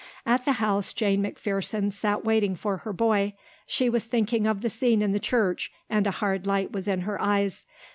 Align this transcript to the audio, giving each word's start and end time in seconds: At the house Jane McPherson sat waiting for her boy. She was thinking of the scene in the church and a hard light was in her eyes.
At 0.25 0.45
the 0.45 0.53
house 0.53 0.93
Jane 0.93 1.21
McPherson 1.21 1.93
sat 1.93 2.25
waiting 2.25 2.55
for 2.55 2.77
her 2.77 2.91
boy. 2.91 3.33
She 3.67 3.87
was 3.87 4.03
thinking 4.05 4.47
of 4.47 4.61
the 4.61 4.69
scene 4.71 5.03
in 5.03 5.11
the 5.11 5.19
church 5.19 5.71
and 5.91 6.07
a 6.07 6.17
hard 6.17 6.47
light 6.47 6.71
was 6.71 6.87
in 6.87 7.01
her 7.01 7.21
eyes. 7.21 7.65